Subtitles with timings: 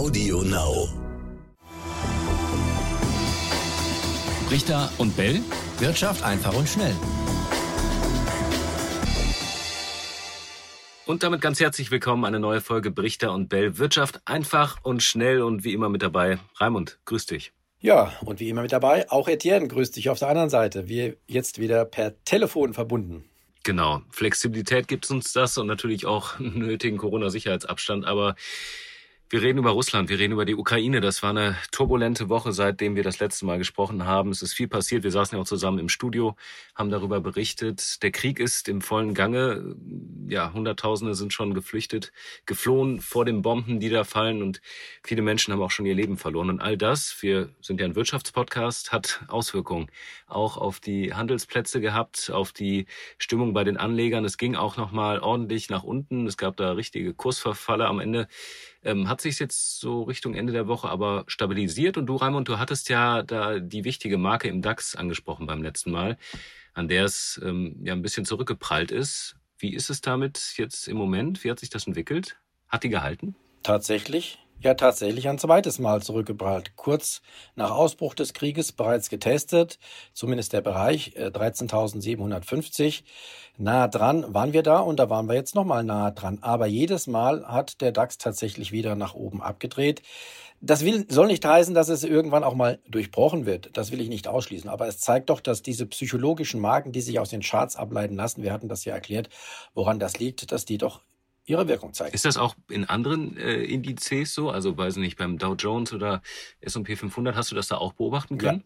[0.00, 0.88] Audio Now.
[4.50, 5.40] Richter und Bell.
[5.78, 6.94] Wirtschaft einfach und schnell.
[11.06, 13.78] Und damit ganz herzlich willkommen, eine neue Folge Brichter und Bell.
[13.78, 16.38] Wirtschaft einfach und schnell und wie immer mit dabei.
[16.58, 17.52] Raimund, grüß dich.
[17.80, 20.88] Ja, und wie immer mit dabei, auch Etienne, grüß dich auf der anderen Seite.
[20.88, 23.29] Wir jetzt wieder per Telefon verbunden.
[23.62, 28.34] Genau, Flexibilität gibt uns das und natürlich auch nötigen Corona-Sicherheitsabstand, aber
[29.30, 31.00] wir reden über Russland, wir reden über die Ukraine.
[31.00, 34.32] Das war eine turbulente Woche, seitdem wir das letzte Mal gesprochen haben.
[34.32, 35.04] Es ist viel passiert.
[35.04, 36.34] Wir saßen ja auch zusammen im Studio,
[36.74, 38.02] haben darüber berichtet.
[38.02, 39.76] Der Krieg ist im vollen Gange.
[40.26, 42.10] Ja, Hunderttausende sind schon geflüchtet,
[42.44, 44.42] geflohen vor den Bomben, die da fallen.
[44.42, 44.60] Und
[45.04, 46.50] viele Menschen haben auch schon ihr Leben verloren.
[46.50, 49.92] Und all das, wir sind ja ein Wirtschaftspodcast, hat Auswirkungen
[50.26, 52.86] auch auf die Handelsplätze gehabt, auf die
[53.18, 54.24] Stimmung bei den Anlegern.
[54.24, 56.26] Es ging auch nochmal ordentlich nach unten.
[56.26, 58.26] Es gab da richtige Kursverfalle am Ende
[58.82, 61.96] ähm, hat sich jetzt so Richtung Ende der Woche aber stabilisiert.
[61.96, 65.90] Und du, Raimund, du hattest ja da die wichtige Marke im DAX angesprochen beim letzten
[65.90, 66.16] Mal,
[66.72, 69.36] an der es ähm, ja ein bisschen zurückgeprallt ist.
[69.58, 71.44] Wie ist es damit jetzt im Moment?
[71.44, 72.38] Wie hat sich das entwickelt?
[72.68, 73.34] Hat die gehalten?
[73.62, 76.76] Tatsächlich ja tatsächlich ein zweites Mal zurückgeprallt.
[76.76, 77.22] Kurz
[77.54, 79.78] nach Ausbruch des Krieges bereits getestet,
[80.12, 83.02] zumindest der Bereich äh, 13.750.
[83.56, 86.38] Nahe dran waren wir da und da waren wir jetzt nochmal nahe dran.
[86.42, 90.02] Aber jedes Mal hat der DAX tatsächlich wieder nach oben abgedreht.
[90.62, 93.70] Das will, soll nicht heißen, dass es irgendwann auch mal durchbrochen wird.
[93.78, 94.68] Das will ich nicht ausschließen.
[94.68, 98.42] Aber es zeigt doch, dass diese psychologischen Marken, die sich aus den Charts ableiten lassen,
[98.42, 99.30] wir hatten das ja erklärt,
[99.72, 101.00] woran das liegt, dass die doch
[101.50, 102.14] ihre Wirkung zeigen.
[102.14, 104.50] Ist das auch in anderen äh, Indizes so?
[104.50, 106.22] Also, weiß nicht, beim Dow Jones oder
[106.60, 108.64] S&P 500, hast du das da auch beobachten können?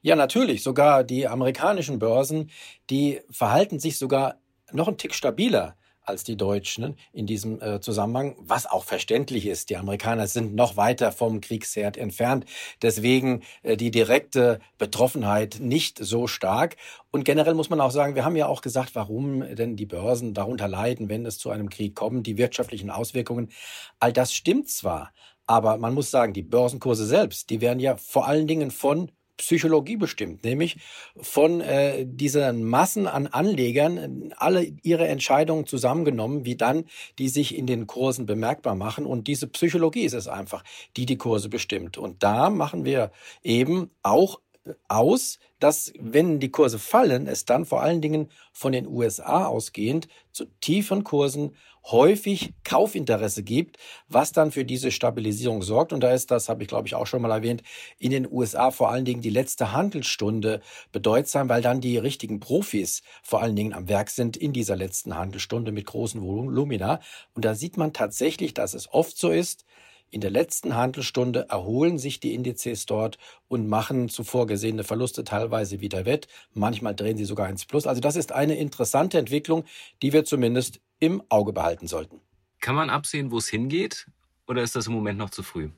[0.00, 0.10] Ja.
[0.10, 0.62] ja, natürlich.
[0.62, 2.50] Sogar die amerikanischen Börsen,
[2.90, 4.40] die verhalten sich sogar
[4.72, 9.70] noch einen Tick stabiler als die Deutschen in diesem äh, Zusammenhang, was auch verständlich ist.
[9.70, 12.44] Die Amerikaner sind noch weiter vom Kriegsherd entfernt,
[12.82, 16.76] deswegen äh, die direkte Betroffenheit nicht so stark.
[17.10, 20.34] Und generell muss man auch sagen, wir haben ja auch gesagt, warum denn die Börsen
[20.34, 23.50] darunter leiden, wenn es zu einem Krieg kommt, die wirtschaftlichen Auswirkungen.
[23.98, 25.12] All das stimmt zwar,
[25.46, 29.10] aber man muss sagen, die Börsenkurse selbst, die werden ja vor allen Dingen von
[29.42, 30.76] Psychologie bestimmt, nämlich
[31.16, 36.84] von äh, diesen Massen an Anlegern, alle ihre Entscheidungen zusammengenommen, wie dann
[37.18, 39.04] die sich in den Kursen bemerkbar machen.
[39.04, 40.62] Und diese Psychologie ist es einfach,
[40.96, 41.98] die die Kurse bestimmt.
[41.98, 43.10] Und da machen wir
[43.42, 44.40] eben auch
[44.86, 50.06] aus, dass wenn die Kurse fallen, es dann vor allen Dingen von den USA ausgehend
[50.30, 53.78] zu tiefen Kursen häufig Kaufinteresse gibt,
[54.08, 55.92] was dann für diese Stabilisierung sorgt.
[55.92, 57.62] Und da ist, das habe ich glaube ich auch schon mal erwähnt,
[57.98, 60.60] in den USA vor allen Dingen die letzte Handelsstunde
[60.92, 65.16] bedeutsam, weil dann die richtigen Profis vor allen Dingen am Werk sind in dieser letzten
[65.16, 67.00] Handelsstunde mit großen Volumina.
[67.34, 69.64] Und da sieht man tatsächlich, dass es oft so ist,
[70.12, 73.16] in der letzten Handelsstunde erholen sich die Indizes dort
[73.48, 76.28] und machen zuvor gesehene Verluste teilweise wieder wett.
[76.52, 77.86] Manchmal drehen sie sogar ins Plus.
[77.86, 79.64] Also das ist eine interessante Entwicklung,
[80.02, 82.20] die wir zumindest im Auge behalten sollten.
[82.60, 84.06] Kann man absehen, wo es hingeht?
[84.46, 85.70] Oder ist das im Moment noch zu früh?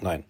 [0.00, 0.24] Nein.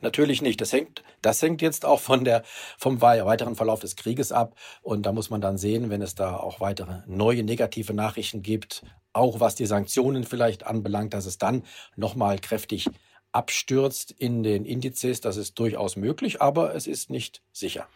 [0.00, 0.60] Natürlich nicht.
[0.60, 2.44] Das hängt, das hängt jetzt auch von der,
[2.78, 4.54] vom weiteren Verlauf des Krieges ab.
[4.82, 8.84] Und da muss man dann sehen, wenn es da auch weitere neue negative Nachrichten gibt,
[9.12, 11.64] auch was die Sanktionen vielleicht anbelangt, dass es dann
[11.96, 12.88] nochmal kräftig
[13.32, 15.20] abstürzt in den Indizes.
[15.20, 17.88] Das ist durchaus möglich, aber es ist nicht sicher.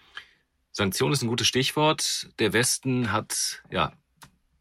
[0.72, 2.30] Sanktionen ist ein gutes Stichwort.
[2.40, 3.92] Der Westen hat ja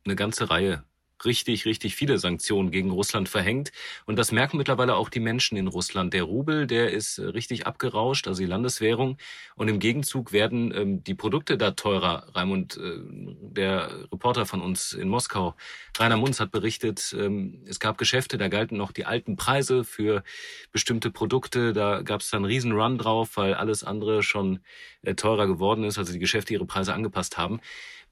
[0.06, 0.84] eine ganze Reihe
[1.26, 3.72] richtig, richtig viele Sanktionen gegen Russland verhängt.
[4.06, 6.14] Und das merken mittlerweile auch die Menschen in Russland.
[6.14, 9.18] Der Rubel, der ist äh, richtig abgerauscht, also die Landeswährung.
[9.56, 12.28] Und im Gegenzug werden ähm, die Produkte da teurer.
[12.34, 13.00] Raimund, äh,
[13.42, 15.56] der Reporter von uns in Moskau,
[15.98, 20.24] Rainer Munz hat berichtet, ähm, es gab Geschäfte, da galten noch die alten Preise für
[20.72, 21.74] bestimmte Produkte.
[21.74, 24.60] Da gab es dann einen riesen Run drauf, weil alles andere schon
[25.02, 27.60] äh, teurer geworden ist, also die Geschäfte ihre Preise angepasst haben.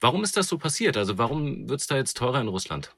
[0.00, 0.96] Warum ist das so passiert?
[0.96, 2.94] Also warum wird es da jetzt teurer in Russland?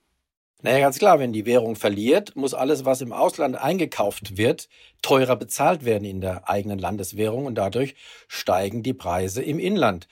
[0.64, 4.68] Naja, ganz klar, wenn die Währung verliert, muss alles, was im Ausland eingekauft wird,
[5.02, 7.96] teurer bezahlt werden in der eigenen Landeswährung und dadurch
[8.28, 10.06] steigen die Preise im Inland.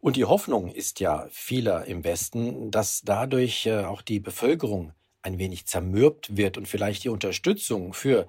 [0.00, 4.92] Und die Hoffnung ist ja vieler im Westen, dass dadurch äh, auch die Bevölkerung
[5.22, 8.28] ein wenig zermürbt wird und vielleicht die Unterstützung für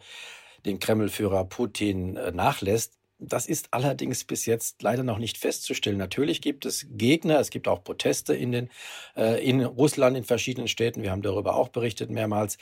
[0.66, 2.99] den Kremlführer Putin äh, nachlässt.
[3.20, 5.98] Das ist allerdings bis jetzt leider noch nicht festzustellen.
[5.98, 8.70] Natürlich gibt es Gegner, es gibt auch Proteste in, den,
[9.16, 11.04] äh, in Russland in verschiedenen Städten.
[11.04, 12.58] Wir haben darüber auch berichtet mehrmals.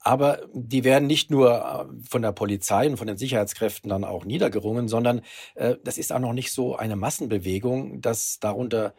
[0.00, 4.24] Aber die werden nicht nur äh, von der Polizei und von den Sicherheitskräften dann auch
[4.24, 5.20] niedergerungen, sondern
[5.54, 8.94] äh, das ist auch noch nicht so eine Massenbewegung, dass darunter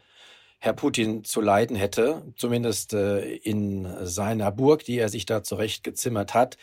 [0.60, 5.84] Herr Putin zu leiden hätte, zumindest äh, in seiner Burg, die er sich da zurecht
[5.84, 6.58] gezimmert hat.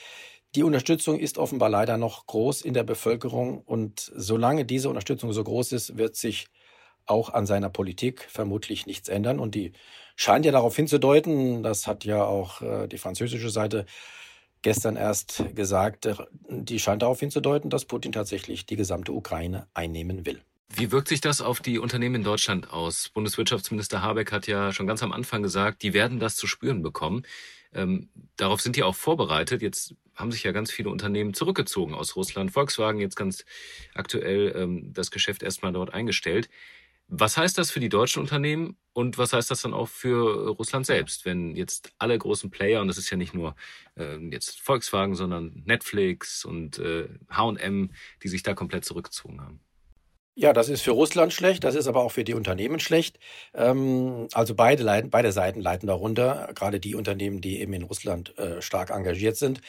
[0.54, 5.44] Die Unterstützung ist offenbar leider noch groß in der Bevölkerung und solange diese Unterstützung so
[5.44, 6.46] groß ist, wird sich
[7.06, 9.38] auch an seiner Politik vermutlich nichts ändern.
[9.38, 9.72] Und die
[10.16, 13.86] scheint ja darauf hinzudeuten, das hat ja auch äh, die französische Seite
[14.62, 16.14] gestern erst gesagt, äh,
[16.48, 20.40] die scheint darauf hinzudeuten, dass Putin tatsächlich die gesamte Ukraine einnehmen will.
[20.68, 23.08] Wie wirkt sich das auf die Unternehmen in Deutschland aus?
[23.10, 27.24] Bundeswirtschaftsminister Habeck hat ja schon ganz am Anfang gesagt, die werden das zu spüren bekommen.
[27.72, 29.62] Ähm, darauf sind die auch vorbereitet.
[29.62, 32.50] Jetzt haben sich ja ganz viele Unternehmen zurückgezogen aus Russland.
[32.50, 33.44] Volkswagen jetzt ganz
[33.94, 36.48] aktuell ähm, das Geschäft erstmal dort eingestellt.
[37.08, 40.86] Was heißt das für die deutschen Unternehmen und was heißt das dann auch für Russland
[40.86, 43.54] selbst, wenn jetzt alle großen Player, und das ist ja nicht nur
[43.96, 47.90] äh, jetzt Volkswagen, sondern Netflix und äh, HM,
[48.24, 49.60] die sich da komplett zurückgezogen haben?
[50.38, 53.18] Ja, das ist für Russland schlecht, das ist aber auch für die Unternehmen schlecht.
[53.54, 58.36] Ähm, also beide, leiden, beide Seiten leiden darunter, gerade die Unternehmen, die eben in Russland
[58.38, 59.62] äh, stark engagiert sind.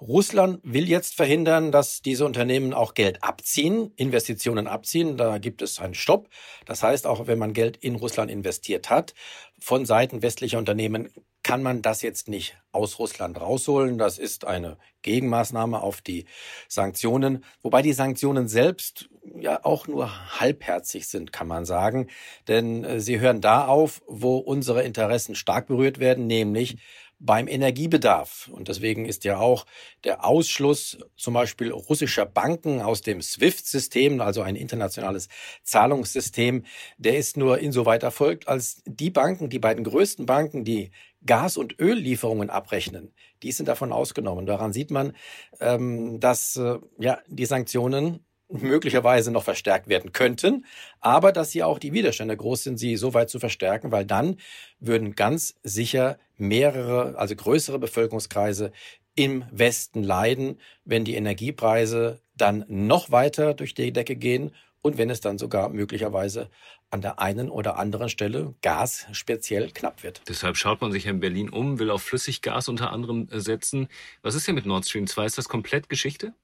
[0.00, 5.16] Russland will jetzt verhindern, dass diese Unternehmen auch Geld abziehen, Investitionen abziehen.
[5.16, 6.28] Da gibt es einen Stopp.
[6.66, 9.14] Das heißt, auch wenn man Geld in Russland investiert hat,
[9.60, 11.10] von Seiten westlicher Unternehmen
[11.42, 13.98] kann man das jetzt nicht aus Russland rausholen.
[13.98, 16.26] Das ist eine Gegenmaßnahme auf die
[16.68, 19.08] Sanktionen, wobei die Sanktionen selbst
[19.38, 22.08] ja auch nur halbherzig sind, kann man sagen.
[22.48, 26.78] Denn äh, sie hören da auf, wo unsere Interessen stark berührt werden, nämlich
[27.20, 28.48] beim Energiebedarf.
[28.52, 29.66] Und deswegen ist ja auch
[30.04, 35.28] der Ausschluss zum Beispiel russischer Banken aus dem SWIFT-System, also ein internationales
[35.64, 36.64] Zahlungssystem,
[36.96, 40.90] der ist nur insoweit erfolgt, als die Banken, die beiden größten Banken, die
[41.26, 43.12] Gas- und Öllieferungen abrechnen,
[43.42, 44.46] die sind davon ausgenommen.
[44.46, 45.14] Daran sieht man,
[45.60, 50.64] ähm, dass äh, ja die Sanktionen möglicherweise noch verstärkt werden könnten,
[51.00, 54.38] aber dass hier auch die Widerstände groß sind, sie so weit zu verstärken, weil dann
[54.80, 58.72] würden ganz sicher mehrere, also größere Bevölkerungskreise
[59.14, 64.52] im Westen leiden, wenn die Energiepreise dann noch weiter durch die Decke gehen
[64.88, 66.50] und wenn es dann sogar möglicherweise
[66.90, 70.22] an der einen oder anderen Stelle Gas speziell knapp wird.
[70.28, 73.88] Deshalb schaut man sich in Berlin um, will auf Flüssiggas unter anderem setzen.
[74.22, 75.26] Was ist denn mit Nord Stream 2?
[75.26, 76.34] Ist das komplett Geschichte?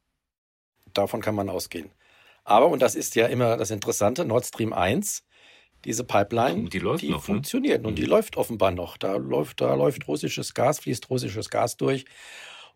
[0.92, 1.90] Davon kann man ausgehen.
[2.44, 5.24] Aber, und das ist ja immer das Interessante, Nord Stream 1,
[5.84, 7.34] diese Pipeline, die, läuft die noch, ne?
[7.34, 7.88] funktioniert ne?
[7.88, 8.10] und die mhm.
[8.10, 8.96] läuft offenbar noch.
[8.96, 12.04] Da läuft, da läuft russisches Gas, fließt russisches Gas durch.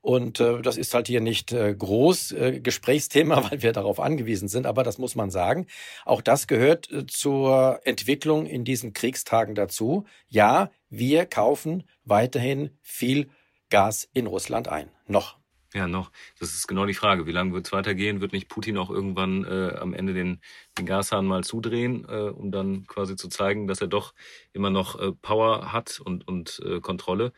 [0.01, 4.49] Und äh, das ist halt hier nicht äh, groß äh, Gesprächsthema, weil wir darauf angewiesen
[4.49, 5.67] sind, aber das muss man sagen.
[6.05, 10.05] Auch das gehört äh, zur Entwicklung in diesen Kriegstagen dazu.
[10.29, 13.29] Ja, wir kaufen weiterhin viel
[13.71, 14.91] Gas in Russland ein.
[15.07, 15.37] Noch.
[15.75, 16.11] Ja, noch.
[16.41, 17.27] Das ist genau die Frage.
[17.27, 18.23] Wie lange wird es weitergehen?
[18.23, 20.41] Wird nicht Putin auch irgendwann äh, am Ende den,
[20.79, 24.15] den Gashahn mal zudrehen, äh, um dann quasi zu zeigen, dass er doch
[24.55, 27.33] immer noch äh, Power hat und, und äh, Kontrolle?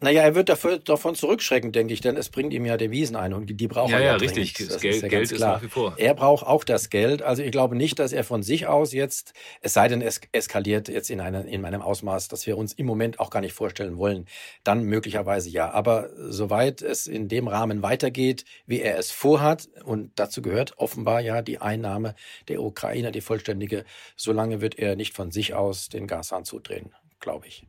[0.00, 3.32] Naja, er wird dafür, davon zurückschrecken, denke ich, denn es bringt ihm ja Devisen ein
[3.32, 4.12] und die braucht ja, er ja.
[4.12, 4.52] Ja, richtig.
[4.54, 5.94] Das Geld, ist, ja Geld ist nach wie vor.
[5.96, 7.22] Er braucht auch das Geld.
[7.22, 9.32] Also ich glaube nicht, dass er von sich aus jetzt,
[9.62, 12.86] es sei denn, es eskaliert jetzt in, eine, in einem Ausmaß, das wir uns im
[12.86, 14.26] Moment auch gar nicht vorstellen wollen,
[14.62, 15.70] dann möglicherweise ja.
[15.70, 21.20] Aber soweit es in dem Rahmen weitergeht, wie er es vorhat, und dazu gehört offenbar
[21.20, 22.14] ja die Einnahme
[22.48, 23.84] der Ukraine, die vollständige,
[24.16, 27.66] solange wird er nicht von sich aus den Gashahn zudrehen, glaube ich.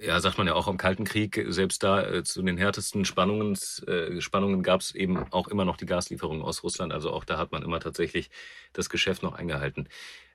[0.00, 3.58] Ja, sagt man ja auch im Kalten Krieg, selbst da äh, zu den härtesten Spannungen,
[3.88, 6.92] äh, Spannungen gab es eben auch immer noch die Gaslieferungen aus Russland.
[6.92, 8.30] Also auch da hat man immer tatsächlich
[8.72, 9.88] das Geschäft noch eingehalten.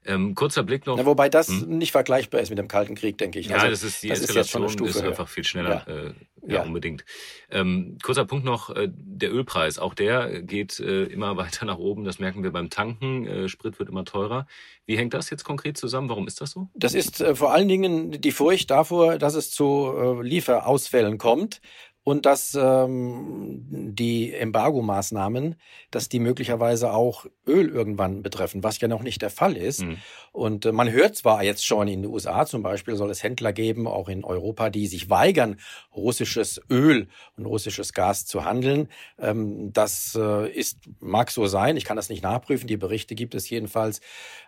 [0.06, 0.98] Ähm, kurzer Blick noch.
[0.98, 1.78] Ja, wobei das hm?
[1.78, 3.48] nicht vergleichbar ist mit dem Kalten Krieg, denke ich.
[3.48, 5.86] Ja, also, das ist die das Eskalation ist, ist einfach viel schneller.
[5.88, 6.14] Ja, äh,
[6.46, 6.64] ja, ja.
[6.64, 7.06] unbedingt.
[7.50, 12.04] Ähm, kurzer Punkt noch, äh, der Ölpreis, auch der geht äh, immer weiter nach oben.
[12.04, 13.26] Das merken wir beim Tanken.
[13.26, 14.48] Äh, Sprit wird immer teurer.
[14.86, 16.10] Wie hängt das jetzt konkret zusammen?
[16.10, 16.70] Warum ist das so?
[16.74, 21.62] Das ist äh, vor allen Dingen die Furcht davor, dass es zu äh, Lieferausfällen kommt
[22.04, 23.62] und dass ähm,
[23.96, 25.56] die Embargo-Maßnahmen,
[25.90, 29.84] dass die möglicherweise auch Öl irgendwann betreffen, was ja noch nicht der Fall ist.
[29.84, 29.98] Mhm.
[30.34, 33.54] Und äh, man hört zwar jetzt schon in den USA zum Beispiel, soll es Händler
[33.54, 35.60] geben, auch in Europa, die sich weigern,
[35.96, 37.08] russisches Öl
[37.38, 38.90] und russisches Gas zu handeln.
[39.18, 43.34] Ähm, das äh, ist, mag so sein, ich kann das nicht nachprüfen, die Berichte gibt
[43.34, 44.02] es jedenfalls.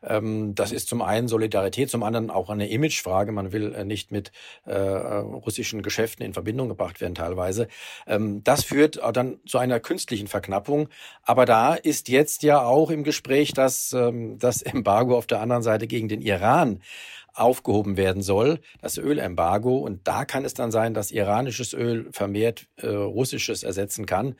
[0.04, 3.32] Ähm, das ist zum einen Solidarität, zum anderen auch eine Imagefrage.
[3.32, 4.34] Man will äh, nicht mit
[4.66, 7.68] äh, russischen Geschäften in Verbindung gebracht werden teilweise teilweise.
[8.08, 10.90] Ähm, das führt dann zu einer künstlichen Verknappung.
[11.24, 15.64] Aber da ist jetzt ja auch im Gespräch, dass ähm, das Embargo auf der anderen
[15.64, 16.82] Seite gegen den Iran
[17.34, 19.78] aufgehoben werden soll, das Ölembargo.
[19.78, 24.36] Und da kann es dann sein, dass iranisches Öl vermehrt äh, russisches ersetzen kann.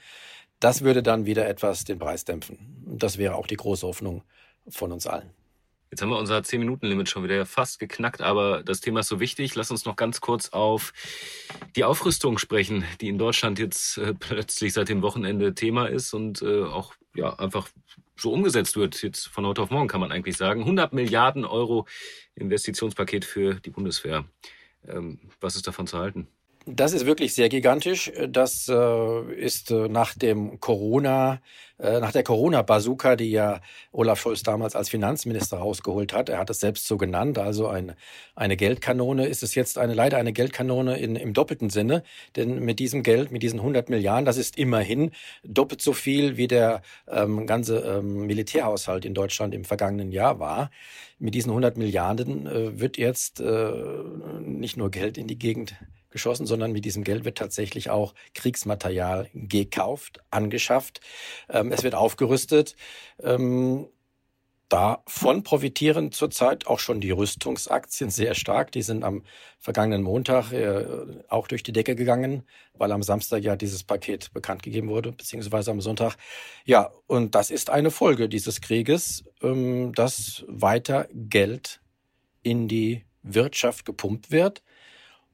[0.60, 2.86] Das würde dann wieder etwas den Preis dämpfen.
[2.88, 4.24] Das wäre auch die große Hoffnung
[4.70, 5.30] von uns allen.
[5.96, 9.56] Jetzt haben wir unser 10-Minuten-Limit schon wieder fast geknackt, aber das Thema ist so wichtig.
[9.56, 10.92] Lass uns noch ganz kurz auf
[11.78, 16.42] die Aufrüstung sprechen, die in Deutschland jetzt äh, plötzlich seit dem Wochenende Thema ist und
[16.42, 17.70] äh, auch ja einfach
[18.18, 19.02] so umgesetzt wird.
[19.04, 20.64] Jetzt von heute auf morgen kann man eigentlich sagen.
[20.64, 21.88] 100 Milliarden Euro
[22.36, 24.26] Investitionspaket für die Bundeswehr.
[24.86, 26.28] Ähm, was ist davon zu halten?
[26.66, 28.12] Das ist wirklich sehr gigantisch.
[28.28, 31.42] Das äh, ist äh, nach dem Corona,
[31.78, 33.60] nach der Corona-Bazooka, die ja
[33.92, 36.30] Olaf Scholz damals als Finanzminister rausgeholt hat.
[36.30, 37.96] Er hat es selbst so genannt, also ein,
[38.36, 39.28] eine Geldkanone.
[39.28, 42.04] Ist es jetzt eine, leider eine Geldkanone in, im doppelten Sinne?
[42.36, 45.12] Denn mit diesem Geld, mit diesen 100 Milliarden, das ist immerhin
[45.44, 50.72] doppelt so viel, wie der ähm, ganze ähm, Militärhaushalt in Deutschland im vergangenen Jahr war.
[51.20, 53.72] Mit diesen 100 Milliarden äh, wird jetzt äh,
[54.42, 55.76] nicht nur Geld in die Gegend
[56.16, 61.02] geschossen, sondern mit diesem Geld wird tatsächlich auch Kriegsmaterial gekauft, angeschafft.
[61.50, 62.78] Ähm, es wird aufgerüstet.
[63.22, 63.88] Ähm,
[64.70, 68.72] Davon profitieren zurzeit auch schon die Rüstungsaktien sehr stark.
[68.72, 69.24] Die sind am
[69.60, 70.86] vergangenen Montag äh,
[71.30, 72.44] auch durch die Decke gegangen,
[72.74, 76.16] weil am Samstag ja dieses Paket bekannt gegeben wurde, beziehungsweise am Sonntag.
[76.66, 81.80] Ja, und das ist eine Folge dieses Krieges, ähm, dass weiter Geld
[82.42, 84.64] in die Wirtschaft gepumpt wird.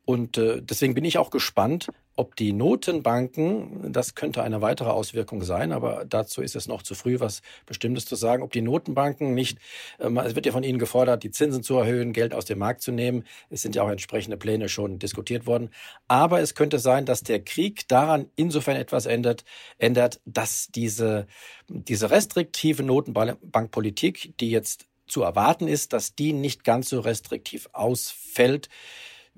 [0.03, 5.43] Und äh, deswegen bin ich auch gespannt, ob die Notenbanken, das könnte eine weitere Auswirkung
[5.43, 9.33] sein, aber dazu ist es noch zu früh, was Bestimmtes zu sagen, ob die Notenbanken
[9.33, 9.59] nicht,
[9.99, 12.81] äh, es wird ja von ihnen gefordert, die Zinsen zu erhöhen, Geld aus dem Markt
[12.81, 13.23] zu nehmen.
[13.49, 15.69] Es sind ja auch entsprechende Pläne schon diskutiert worden.
[16.07, 19.43] Aber es könnte sein, dass der Krieg daran insofern etwas ändert,
[19.77, 21.27] ändert, dass diese,
[21.67, 28.69] diese restriktive Notenbankpolitik, die jetzt zu erwarten ist, dass die nicht ganz so restriktiv ausfällt,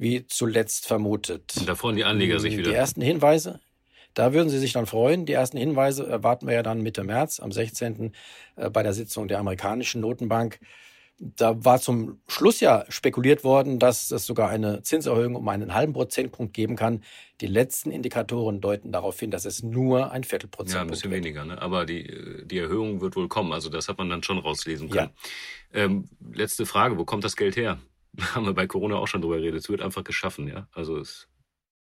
[0.03, 1.55] wie zuletzt vermutet.
[1.57, 2.69] Und da freuen die Anleger sich wieder.
[2.69, 3.59] Die ersten Hinweise,
[4.13, 5.25] da würden Sie sich dann freuen.
[5.25, 8.11] Die ersten Hinweise erwarten wir ja dann Mitte März, am 16.
[8.57, 10.59] Äh, bei der Sitzung der amerikanischen Notenbank.
[11.19, 15.93] Da war zum Schluss ja spekuliert worden, dass es sogar eine Zinserhöhung um einen halben
[15.93, 17.03] Prozentpunkt geben kann.
[17.39, 21.23] Die letzten Indikatoren deuten darauf hin, dass es nur ein Viertelprozent Ja, ein bisschen wird.
[21.23, 21.45] weniger.
[21.45, 21.61] Ne?
[21.61, 23.53] Aber die, die Erhöhung wird wohl kommen.
[23.53, 25.11] Also das hat man dann schon rauslesen können.
[25.73, 25.83] Ja.
[25.85, 27.79] Ähm, letzte Frage, wo kommt das Geld her?
[28.33, 29.61] haben wir bei Corona auch schon drüber geredet.
[29.61, 30.67] Es wird einfach geschaffen, ja.
[30.73, 31.27] Also es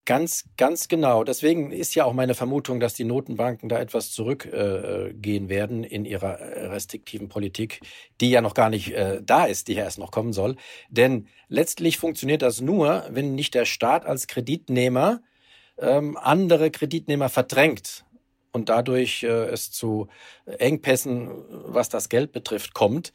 [0.09, 1.23] Ganz, ganz genau.
[1.23, 6.07] Deswegen ist ja auch meine Vermutung, dass die Notenbanken da etwas zurückgehen äh, werden in
[6.07, 7.83] ihrer äh, restriktiven Politik,
[8.23, 10.57] die ja noch gar nicht äh, da ist, die ja erst noch kommen soll.
[10.89, 15.21] Denn letztlich funktioniert das nur, wenn nicht der Staat als Kreditnehmer
[15.77, 18.07] ähm, andere Kreditnehmer verdrängt
[18.53, 20.09] und dadurch äh, es zu
[20.47, 23.13] Engpässen, was das Geld betrifft, kommt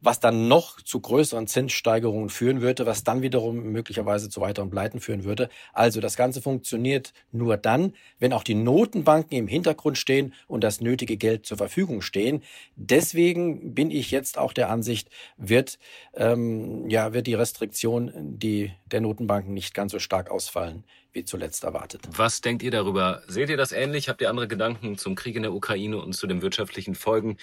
[0.00, 5.00] was dann noch zu größeren Zinssteigerungen führen würde, was dann wiederum möglicherweise zu weiteren Pleiten
[5.00, 5.48] führen würde.
[5.72, 10.80] Also das Ganze funktioniert nur dann, wenn auch die Notenbanken im Hintergrund stehen und das
[10.80, 12.42] nötige Geld zur Verfügung stehen.
[12.76, 15.78] Deswegen bin ich jetzt auch der Ansicht, wird,
[16.14, 21.64] ähm, ja, wird die Restriktion die der Notenbanken nicht ganz so stark ausfallen wie zuletzt
[21.64, 22.02] erwartet.
[22.10, 23.22] Was denkt ihr darüber?
[23.26, 24.08] Seht ihr das ähnlich?
[24.08, 27.38] Habt ihr andere Gedanken zum Krieg in der Ukraine und zu den wirtschaftlichen Folgen?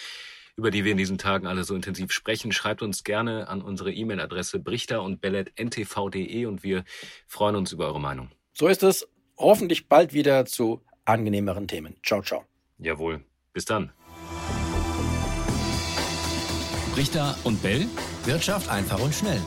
[0.58, 2.52] Über die wir in diesen Tagen alle so intensiv sprechen.
[2.52, 6.84] Schreibt uns gerne an unsere E-Mail-Adresse brichter und bellet.ntv.de und wir
[7.28, 8.32] freuen uns über eure Meinung.
[8.54, 9.08] So ist es.
[9.38, 11.98] Hoffentlich bald wieder zu angenehmeren Themen.
[12.04, 12.46] Ciao, ciao.
[12.78, 13.24] Jawohl.
[13.54, 13.92] Bis dann.
[16.94, 17.86] Brichter und Bell.
[18.24, 19.42] Wirtschaft einfach und schnell.